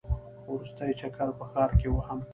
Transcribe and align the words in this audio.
وروستی 0.51 0.89
چکر 1.01 1.29
په 1.37 1.45
ښار 1.51 1.71
کې 1.79 1.87
وهم. 1.91 2.19